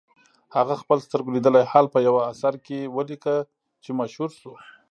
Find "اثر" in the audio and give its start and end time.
2.31-2.53